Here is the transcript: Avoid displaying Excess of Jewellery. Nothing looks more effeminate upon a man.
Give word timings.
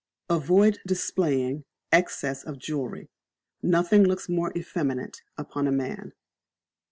Avoid 0.31 0.79
displaying 0.87 1.63
Excess 1.91 2.43
of 2.43 2.57
Jewellery. 2.57 3.11
Nothing 3.61 4.01
looks 4.03 4.27
more 4.27 4.51
effeminate 4.57 5.21
upon 5.37 5.67
a 5.67 5.71
man. 5.71 6.13